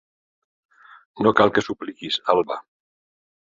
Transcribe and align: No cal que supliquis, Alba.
No 1.27 1.35
cal 1.41 1.53
que 1.59 1.65
supliquis, 1.67 2.19
Alba. 2.37 2.61